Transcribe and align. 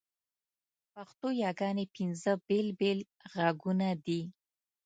پښتو 0.93 1.27
یاګاني 1.43 1.85
پینځه 1.95 2.31
بېل 2.47 2.67
بېل 2.79 2.99
ږغونه 3.31 3.89
دي. 4.05 4.21